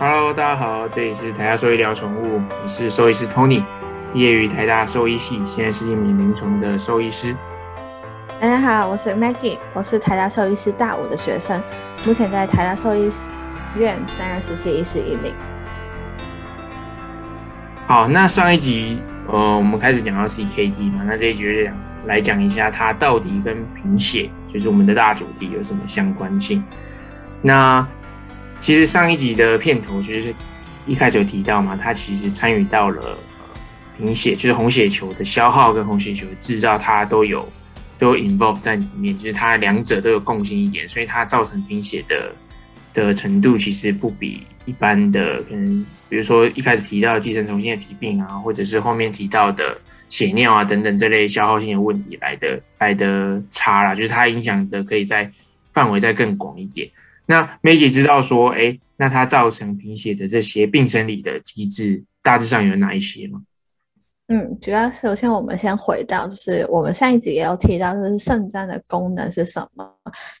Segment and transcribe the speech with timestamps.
[0.00, 3.64] Hello，大家好，这里是台大兽医聊宠物，我是兽医师 Tony，
[4.12, 7.34] 毕业于台大兽医系，现在是一名临床的兽医师。
[8.40, 11.60] 大家好，我是 Maggie，我是台大兽医师大五的学生，
[12.04, 13.10] 目前在台大兽医
[13.74, 15.34] 院担任实习医师一名。
[17.88, 21.74] 好，那上一集呃，我们开始讲到 CKD 嘛，那这一集就讲
[22.06, 26.62] 来讲一下它到底跟贫血，就是我们的大主题有什么相关性。
[27.42, 27.84] 那
[28.60, 30.34] 其实上一集的片头就是
[30.86, 33.18] 一开始有提到嘛，它其实参与到了
[33.96, 37.48] 贫血，就是红血球的消耗跟红血球的制造，它都有。
[38.00, 42.32] 都 involve 在里面，就是它两者都有共性一点，所以它造成贫血的
[42.94, 49.76] 的程度其实不比一般的，可能比如说一开始提到寄生虫性的疾病啊，或者是后面提到的
[50.08, 55.28] 血尿啊等等这类消耗性的问题来的来的差啦，就是它影响的可以在
[55.72, 56.88] 范围再更广一点。
[57.28, 63.42] 那 Maggie 知道说，哎，那它造成贫血的这些病生理的机制大致上有哪一些吗？
[64.30, 69.86] 嗯，主要首先我们先回到，就是我们上一集也有提到，就是肾脏的功能是什么？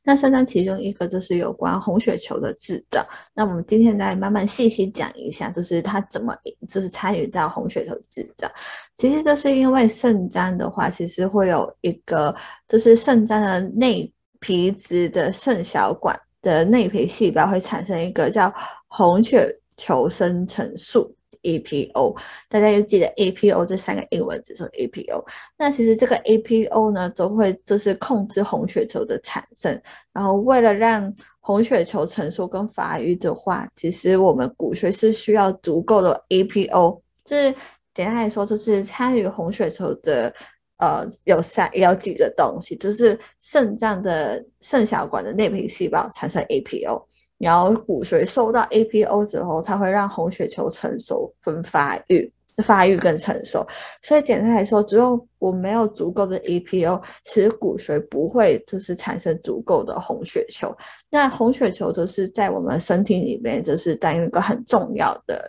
[0.02, 3.06] 那肾脏其中一个就是有关红血球的制造。
[3.34, 6.34] 那我们今天再慢慢细细讲一下，就是它怎么
[6.68, 8.50] 就是参与到红血球制造。
[8.96, 12.34] 其实就是因为肾脏的话，其实会有一个
[12.66, 18.52] 就是肾脏的内皮质的肾小管的内皮细胞会产生一个叫
[18.88, 21.14] 红血球生成素。
[21.44, 22.16] （EPO），
[22.48, 25.24] 大家要记得 APO 这三个英文字，说 APO。
[25.56, 29.80] 那其实这个 APO 呢，都会就是控制红血球的产生。
[30.12, 37.00] 然后为了让红血球成熟跟发育的话，其实我们骨髓是需要足够的 APO。
[37.24, 37.54] 就是
[37.94, 40.34] 简单来说，就是参与红血球的
[40.78, 47.04] 呃有三有几个东西，就是肾脏的肾小管的内皮细胞产生 APO。
[47.38, 52.28] 然后骨髓受到 APO 之后，它会让红血球成熟分发育，
[52.64, 53.64] 发育更成熟。
[54.02, 60.76] 所以简单来说，只有我没有足够的 APO，其实骨髓不会就是产生足够的红血球。
[61.08, 65.48] 那红血球就是在我们身体里面就是担任一个很重要的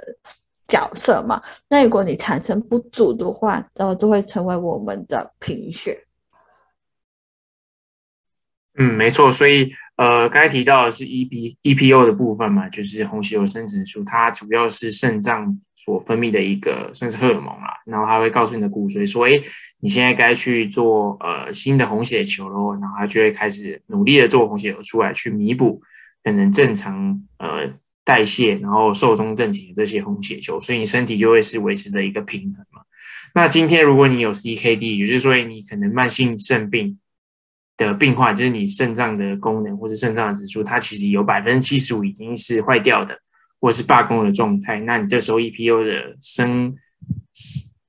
[0.70, 1.42] 角色嘛。
[1.68, 6.06] 那如果你产生不足的话，然后就会成为我们的贫血。
[8.78, 9.74] 嗯，没错，所以。
[10.00, 17.82] 呃，刚才提到的是 E P E P O 的部分嘛，就是红血球生成素，它主要是肾脏所分泌的一个算是荷尔蒙啦。
[17.86, 19.32] 然后它会告诉你的骨髓说，哎，
[19.82, 22.72] 你现在该去做呃新的红血球喽。
[22.80, 25.82] 然后它就会开始努力的做红血球出来，去弥补
[26.24, 27.70] 可能正常呃
[28.10, 30.60] 代谢，然后寿终正寝的这些红血球。
[30.60, 32.82] 所以你身体就会是维持的一个平衡嘛。
[33.36, 36.98] 那今天如果你有 C K D，也就是说你可能慢性肾病。
[37.80, 43.18] 的病患就是你肾脏的功能或者肾脏的指数，它其实有百分之七十五已经是坏掉的，
[43.62, 44.82] 或是罢工的状态。
[44.82, 46.76] 那你这时候 EPO 的生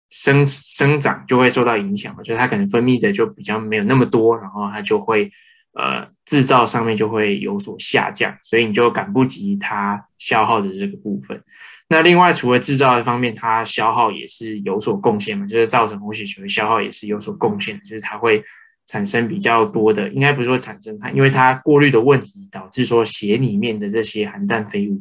[0.08, 5.32] 生生长就会受到影响，就是它可能分泌的就比较没有那么多，然后它就会
[5.72, 11.42] 呃制造上面就会有所下降，所以你就赶不及它消耗的这个部分。
[11.88, 18.44] 那另外除了制造的方面，它消耗也是有所贡献嘛，就是造成红血球的消耗也是有所贡献，就是它会。
[18.86, 25.00] 产生比较多的，应该不是说产生它，因为它过滤的问题导致说血里面的这些含氮废物，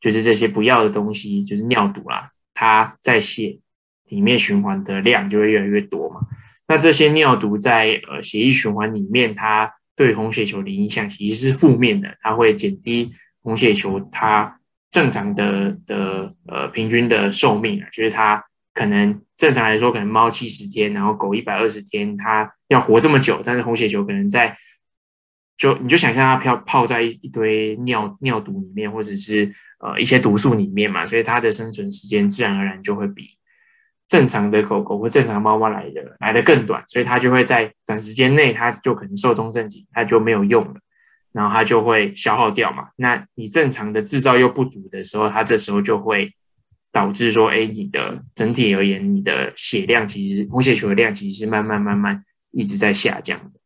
[0.00, 3.58] 就是这些不要的东西，就是尿毒啦，它在血
[4.08, 6.22] 里面循环的量就会越来越多嘛。
[6.66, 13.12] 那这些尿毒在呃血液循环里面，它对红血球的影响其实是负面的，它会减低
[13.42, 18.44] 红血球它正常的的呃平均的寿命，就是它。
[18.78, 23.40] 可能正常来说，可能猫七十天，然后狗一百二十天，它要活这么久。
[23.42, 24.54] 但是红血球可能在，
[25.56, 33.35] 就你就想象它漂泡在一堆尿尿毒里面，或者是呃一些毒素里面嘛，所以它的生存时间自然而然就会比
[34.08, 40.74] 正常的狗狗或正常猫猫来的来的更短，所以它就会在短时间内，它就可能寿终正寝，它就没有用了，
[41.32, 42.88] 然后它就会消耗掉嘛。
[42.96, 46.32] 那你正常的制造又不足的时候，它这时候就会。
[46.92, 53.60] 导致说，哎，你的整体而言，你的血量其实红血球的量其实是慢慢慢慢一直在下降的。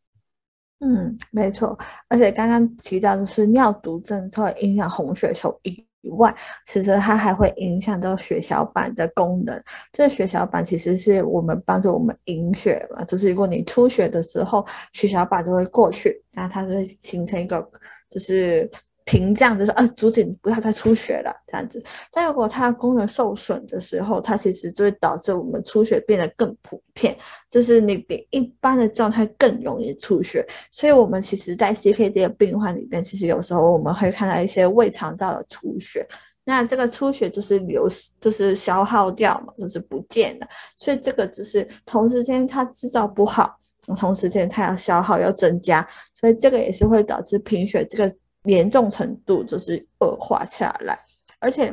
[0.84, 1.78] 嗯，没错。
[2.08, 5.56] 而且刚刚提到的是尿毒症会影响红血球
[6.02, 6.34] 以外，
[6.66, 9.62] 其实它还会影响到血小板的功能。
[9.92, 17.66] 这血小板其实是我们帮助我们引血嘛，就是如果你出血的时候，血小板就会过去，那它就会形成一个
[18.08, 18.70] 就是。
[19.10, 21.82] 屏障就是啊，阻止你不要再出血了这样子。
[22.12, 27.16] 但如果它功能受损的时候，它其实就会导致我们出血变得更普遍，
[27.50, 30.46] 就是你比一般的状态更容易出血。
[30.70, 36.06] 所以，我们其实，在 CKD 的病患里边，其实有时候我们会看到一些胃肠道的出血，
[36.44, 40.46] 那这个出血就是流失，就是消耗掉嘛，就是不见了。
[40.76, 43.56] 所以这个只是同时间它制造不好，
[43.96, 45.84] 同时间它要消耗要增加，
[46.14, 48.14] 所以这个也是会导致贫血这个
[48.44, 50.98] 严重程度就是恶化下来。
[51.38, 51.72] 而且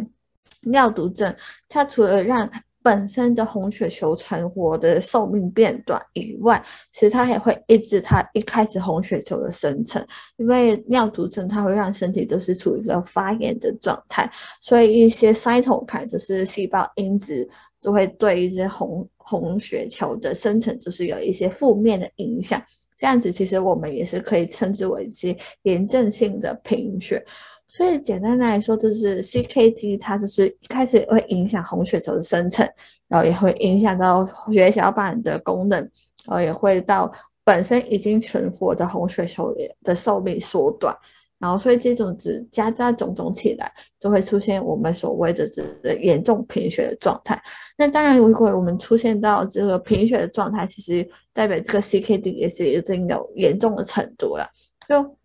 [0.62, 1.34] 尿毒症
[1.68, 2.50] 它除了让
[2.84, 10.02] 本身的红血球存活的寿命变短以外，其实它也会抑制它一开始红血球的生成，
[10.38, 14.30] 因为尿毒症它会让身体就是处于一个发炎的状态，
[14.62, 17.46] 所以一些塞头凯就是细胞因子
[17.82, 22.62] 就会对一些红红血球的生成就是有一些负面的影响，
[22.98, 27.24] 这样子其实我们也是可以称之为一些炎症性的贫血。
[27.68, 32.66] 所以简单来说，就是 CKD 它就是一开始会影响红血球的生成，
[33.10, 35.78] 然后也会影响到血小板的功能，
[36.26, 37.12] 然后也会到
[37.44, 39.54] 本身已经存活的红血球
[39.84, 40.96] 的寿命缩短，
[41.40, 47.42] 然后所以这种子加加种种起来，就会出现我们所谓的这严重贫血的状态。
[47.78, 54.50] 那当然，如果我们出现到这个贫血的状态，其实代表这个 CKD 也是一定有严重的程度了，
[54.88, 55.18] 就。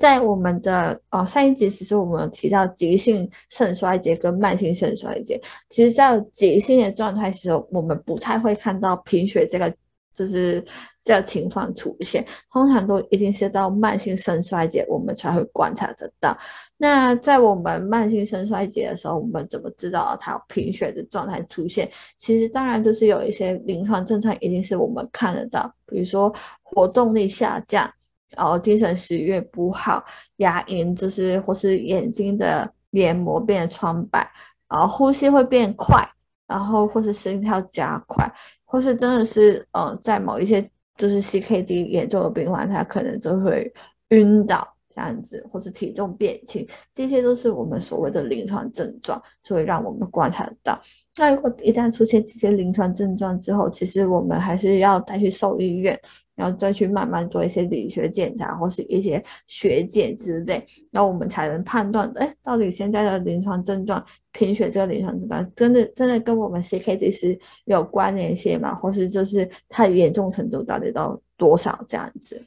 [0.00, 5.40] 在我们的哦上一集，其实我们提到急性肾衰竭跟慢性肾衰竭。
[5.68, 9.72] 其实，在急性的状态时候，我们不太会看到贫血这个
[10.16, 10.64] 就是
[11.02, 12.26] 这样情况出现。
[12.50, 16.36] 通常都一定是到慢性肾衰竭，我们才会观察得到。
[16.76, 21.88] 那在我们慢性肾衰竭的时候，我们怎么知道它贫血的状态出现？
[22.16, 27.88] 其实，当然就是有一些临床症状，一定是我们看得到，比如说活动力下降。
[28.36, 30.04] 然后精神食欲不好，
[30.38, 34.28] 牙龈就是或是眼睛的黏膜变得苍白，
[34.68, 36.04] 然后呼吸会变快，
[36.46, 38.30] 然后或是心跳加快，
[38.64, 43.72] 或是真的是嗯在某一些就是 CKD 严重的病患，他可能就会
[44.10, 50.80] 晕倒这样子，或是体重变轻，这些都是我们所谓的临床症状，就会让我们观察到。
[51.18, 55.98] 那如果一旦出现这些临床症状之后，其实我们还是要带去兽医院。
[56.36, 68.74] 然后再去慢慢做一些理学检查或是一些血检之类，然后我们才能判断，哎，到底现在的临床症状贫血这个临床症状真的真的跟我们 CKD 是有关联性吗？
[68.74, 72.44] 或是就是它严重程度到底到多少这样子？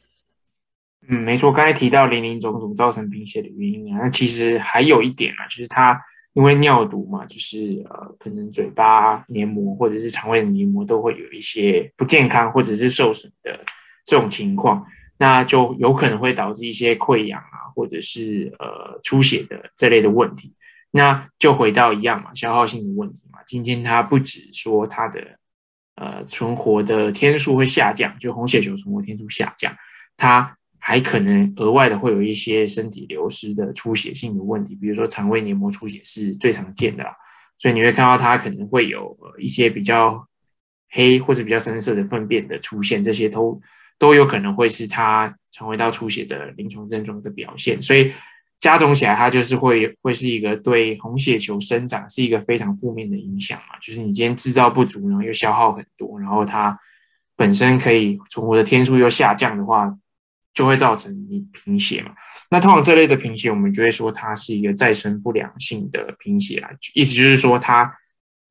[1.07, 5.99] 嗯，没错，刚才提到零零总总造成贫血的原因啊，那其实还有一点啊，就是它
[6.33, 13.31] 因为尿毒嘛，就是呃，可能嘴巴黏膜或者是肠胃的黏膜都会有一些不健康或者是受损。
[14.05, 14.85] 这种情况，
[15.17, 20.53] 那就有可能会导致一些溃疡啊，或者是呃出血的这类的问题。
[20.91, 23.39] 那就回到一样嘛，消耗性的问题嘛。
[23.45, 25.37] 今天它不止说它的
[25.95, 29.75] 呃存活的天数会下降，就红血球存活天数下降，
[30.17, 37.15] 它还可能额外的会有一些身体流失的出血性的问题，比如说肠胃黏膜出血是最常见的啦。
[37.59, 40.27] 所以你会看到它可能会有一些比较
[40.89, 43.61] 黑或者比较深色的粪便的出现，这些都。
[43.99, 48.11] 都有可能会是它肠胃道出血的临床症状的表现，所以
[48.59, 53.77] 加重起来，它就是会会是一个对红血球生长是一个非常负面的影响嘛。
[53.81, 56.79] 就是你今天制造不足，然后又消耗很多，然后它
[57.35, 59.93] 本身可以存活的天数又下降的话，
[60.53, 62.11] 就会造成你贫血嘛。
[62.49, 67.97] 那通常这类的贫血，我们就会说它是一个再生不良性的贫血啊，意思就是说它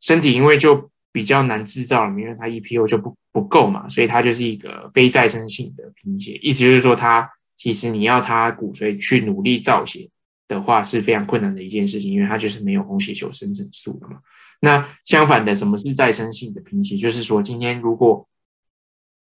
[0.00, 6.38] 身体因为就比较难制造了，因为它 EPO 就不不够嘛，所以它就是一个非再生性的贫血。
[6.40, 10.08] 意思就是说，它其实你要它骨髓去努力造血
[10.46, 14.18] 的话是非常困难的一件事情，因为它就是没有红血球生成素的嘛。
[14.60, 16.96] 那相反的，什么是再生性的贫血？
[16.96, 18.28] 就是说，今天如果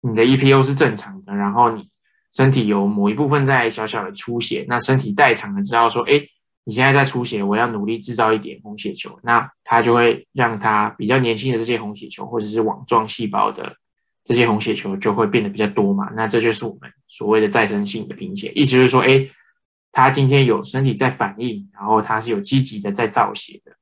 [0.01, 1.89] 你的 EPO 是正常的，然后你
[2.33, 6.27] 身体有某一部分在小小的出血，那身体代偿了知道说，哎。
[6.69, 13.75] 你现在在出血，我要努力制造一点红血球，那它就会让它比较年轻的这些红血球或者是网状细胞的
[14.23, 16.11] 这些红血球就会变得比较多嘛？
[16.15, 19.27] 那这就是我们所谓的再生性的贫血，意思就是说，哎，
[19.93, 23.73] 它今天有身体在反应，然后它是有积极的在造血的，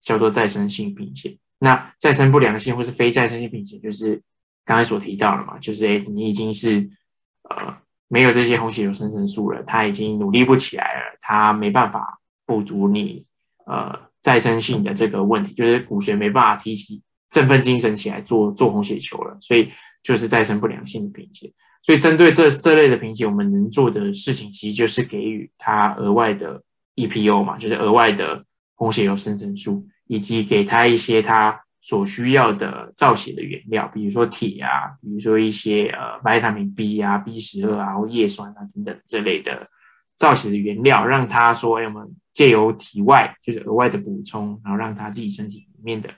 [0.00, 1.36] 叫做再生性贫血。
[1.58, 4.22] 那再生不良性或是非再生性贫血，就是
[4.64, 6.88] 刚才所提到了嘛，就是哎，你已经是
[7.50, 7.76] 呃
[8.06, 12.15] 没有这些红血球生成素了，它已经努力不起来了，它没办法。
[12.46, 13.26] 补足你
[13.66, 19.70] 呃再生性的这个问题，就是骨髓没办法提起振奋精神起来做做红血球了，所以
[20.02, 21.52] 就是再生不良性的贫血。
[21.82, 26.62] 所以针对这这类的贫血，我们能做的事情其实就是给予他额外的
[26.96, 39.68] EPO 嘛，就是额外的红血球生成素，以及给他一些他所需要的造血的原料，比如说铁啊，比如说一些呃维他命 B 啊、B 十二啊或叶酸啊等等这类的
[40.16, 46.10] 造血的原料，让他说，哎，我们借由体外就是额外的补充，然后让他自己身体里面的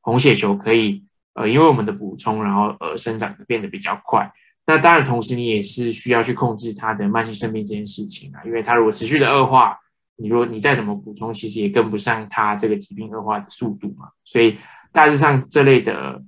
[0.00, 4.32] 红血球可以呃，因为我们的补充，然后呃生长的变得比较快。
[4.66, 9.78] 那当然，同时你也是需要去控制他的慢性生病这件事情啊，因为他如果持续的恶化，
[10.16, 14.08] 你如果你再怎么补充，其实也跟不上他这个疾病恶化的速度嘛。
[14.24, 14.58] 所以
[14.90, 16.20] 大致上这类的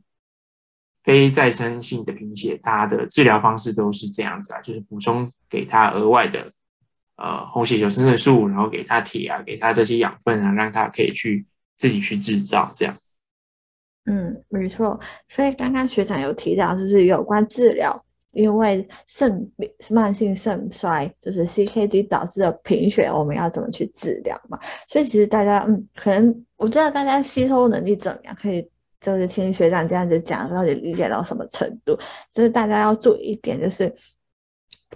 [1.02, 6.52] 非再生性的贫血，它的治疗方式都是这样子啊，就是补充给他额外的。
[7.22, 12.96] 呃，红血球生成素，然后给它铁啊，给它这些养分啊，让它可以去自己去制造这样。
[14.06, 14.98] 嗯，没错。
[15.28, 19.48] 所以刚刚学长有提到，就是有关治疗，因为肾
[19.90, 24.58] 慢性肾衰，就是 CKD 导致的贫血，我们要怎么去治疗嘛？
[24.88, 28.68] 所以其实大家，嗯，可能我知道大家吸收能力怎么样，可以
[29.00, 31.96] 就是听学长这样子讲，到底理解到什么程度？
[32.34, 33.94] 就是大家要注意一点，就是。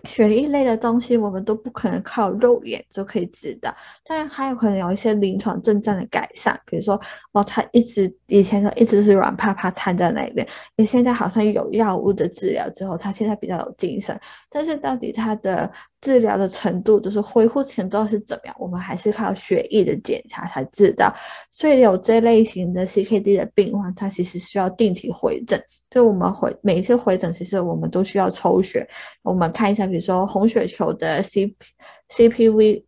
[0.05, 3.75] 血液类的东西，我们都不可能靠肉眼就可以知道，
[4.05, 7.01] 当然还有可能有一些临床症状的改善，比如说，
[7.33, 14.19] 哦，他一直以前都一直是软趴趴瘫在那边，你现在好像有药物的治疗之后，他现在比较有精神，
[14.51, 15.71] 但是到底他的。
[16.01, 21.15] 治疗的程度就是恢复程度是怎么样，我们还是靠血液的检查才知道。
[21.51, 25.61] 所以有这类型的 CKD 的病患，他其实需要定期回诊。
[25.91, 28.87] 就我们回每一次回诊，其实我们都需要抽血，
[29.23, 32.83] 我们看一下，比如说红血球的 CPCPV。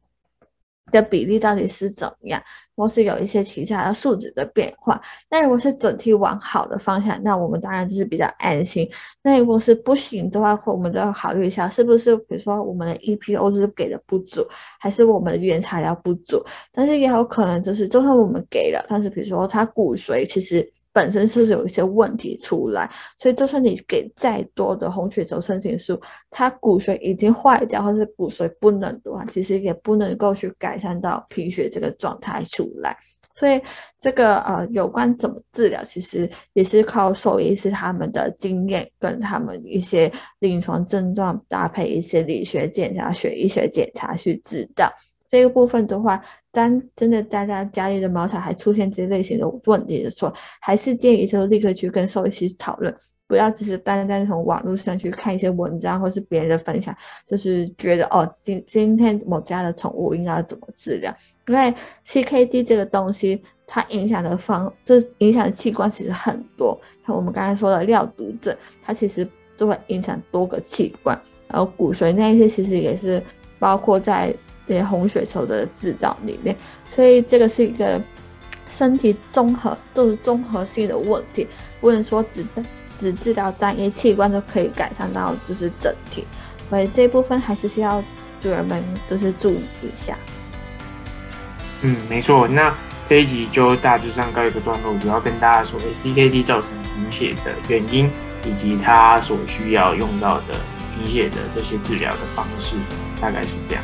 [0.91, 2.43] 的比例到底是怎么样，
[2.77, 5.01] 或是有一些其他的数值的变化？
[5.31, 8.89] 那如果是整体往好的方向，那我们当然就是比较安心。
[9.23, 14.47] 那如果是不行的话，我们就要考虑一下，是不是比如说我们的 EPO 是给的不足，
[14.81, 16.45] 还是我们的原材料不足？
[16.73, 20.69] 但是也有可能就是，就算我们给了，但是比如说它骨髓其实。
[20.99, 25.97] 本身是有一些问题出来，所以就算你给再多的红血球申请书，
[26.29, 32.97] 它骨髓已经坏掉，或是骨髓不能的话，其实也不能够去改善到贫血这个状态出来。
[33.33, 33.63] 所以
[34.01, 44.93] 这个呃，有关怎么治疗，其实也是靠兽医师他们的经验跟他们一些临床症状搭配一些理学检查、血液学检查去知道。
[45.29, 46.19] 这个部分的话，
[46.51, 52.93] 当真的大家家里的毛草还出现这类型的问题的时候，还是建议就立刻去跟兽医师讨论，
[53.27, 61.15] 不要只是单单从网络上去看一些文章或是别人的分享，就是觉得哦，今今天某家的宠物应该要怎么治疗？
[61.47, 61.75] 因为
[62.07, 73.23] CKD 这个东西，它影响的方，就是影响的器官其实很多，像我们刚才说的尿毒症，它其实就会影响多个器官，然后骨髓那一些其实也是
[73.59, 74.35] 包括在。
[74.69, 76.55] 这些红血球的制造里面，
[76.87, 77.99] 所以这个是一个
[78.69, 81.49] 身体综合，就是综合性的问题，
[81.81, 82.45] 不能说只
[82.99, 86.27] 只治疗单一器官就可以改善到就是整体，
[86.69, 88.05] 所以这部分还是需要
[88.43, 90.15] 主人们就是注意一下。
[91.81, 98.11] 嗯，没错，那这一集就大致上告一个段落，主要跟大家说 CKD 造成贫血的原因，
[98.45, 100.57] 以及它所需要用到的
[100.95, 102.77] 贫血的这些治疗的方式，
[103.19, 103.83] 大概是这样。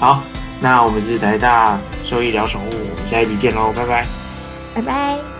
[0.00, 0.22] 好，
[0.60, 4.06] 那我们是台大兽医聊宠物，我们下一集见喽，拜拜，
[4.74, 5.37] 拜拜。